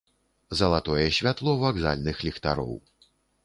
[0.61, 2.77] Залатое святло вакзальных ліхтароў.